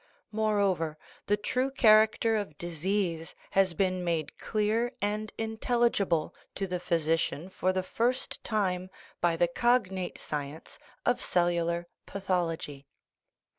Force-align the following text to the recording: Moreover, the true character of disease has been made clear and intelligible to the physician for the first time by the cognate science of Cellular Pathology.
Moreover, 0.31 0.97
the 1.27 1.37
true 1.37 1.69
character 1.69 2.35
of 2.35 2.57
disease 2.57 3.35
has 3.51 3.75
been 3.75 4.03
made 4.03 4.35
clear 4.39 4.93
and 4.99 5.31
intelligible 5.37 6.33
to 6.55 6.65
the 6.65 6.79
physician 6.79 7.49
for 7.49 7.71
the 7.71 7.83
first 7.83 8.43
time 8.43 8.89
by 9.21 9.35
the 9.37 9.47
cognate 9.47 10.17
science 10.17 10.79
of 11.05 11.21
Cellular 11.21 11.85
Pathology. 12.07 12.87